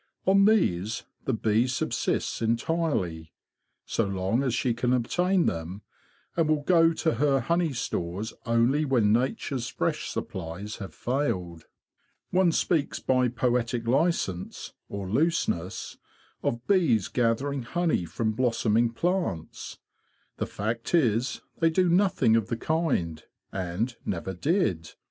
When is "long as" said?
4.07-4.55